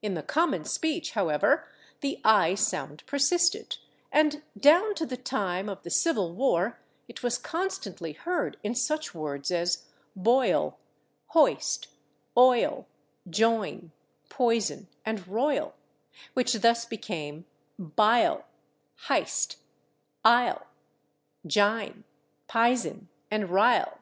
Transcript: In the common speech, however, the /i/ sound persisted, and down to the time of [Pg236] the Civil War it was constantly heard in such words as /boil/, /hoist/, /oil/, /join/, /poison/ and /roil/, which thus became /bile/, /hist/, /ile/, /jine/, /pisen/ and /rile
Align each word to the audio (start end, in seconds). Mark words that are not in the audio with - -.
In 0.00 0.14
the 0.14 0.22
common 0.22 0.64
speech, 0.64 1.10
however, 1.14 1.66
the 2.00 2.20
/i/ 2.24 2.56
sound 2.56 3.04
persisted, 3.04 3.78
and 4.12 4.44
down 4.56 4.94
to 4.94 5.04
the 5.04 5.16
time 5.16 5.68
of 5.68 5.78
[Pg236] 5.78 5.82
the 5.82 5.90
Civil 5.90 6.34
War 6.34 6.78
it 7.08 7.24
was 7.24 7.36
constantly 7.36 8.12
heard 8.12 8.58
in 8.62 8.76
such 8.76 9.12
words 9.12 9.50
as 9.50 9.86
/boil/, 10.16 10.76
/hoist/, 11.32 11.88
/oil/, 12.36 12.84
/join/, 13.28 13.90
/poison/ 14.30 14.86
and 15.04 15.18
/roil/, 15.22 15.72
which 16.34 16.52
thus 16.52 16.84
became 16.84 17.44
/bile/, 17.76 18.44
/hist/, 19.08 19.56
/ile/, 20.24 20.62
/jine/, 21.44 22.04
/pisen/ 22.48 23.08
and 23.32 23.48
/rile 23.48 23.98